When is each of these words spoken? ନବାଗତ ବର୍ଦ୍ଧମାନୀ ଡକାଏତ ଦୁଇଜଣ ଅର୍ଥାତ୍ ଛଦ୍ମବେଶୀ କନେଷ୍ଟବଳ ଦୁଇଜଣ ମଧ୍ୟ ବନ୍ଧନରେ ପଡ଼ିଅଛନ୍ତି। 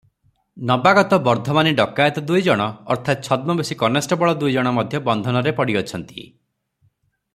ନବାଗତ 0.69 1.19
ବର୍ଦ୍ଧମାନୀ 1.27 1.73
ଡକାଏତ 1.79 2.23
ଦୁଇଜଣ 2.31 2.67
ଅର୍ଥାତ୍ 2.95 3.21
ଛଦ୍ମବେଶୀ 3.27 3.77
କନେଷ୍ଟବଳ 3.83 4.35
ଦୁଇଜଣ 4.45 4.73
ମଧ୍ୟ 4.79 5.03
ବନ୍ଧନରେ 5.11 5.55
ପଡ଼ିଅଛନ୍ତି। 5.61 6.27